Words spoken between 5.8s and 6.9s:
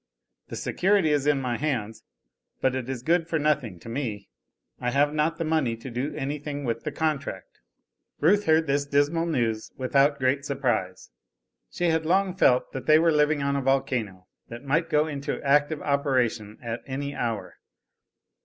do anything with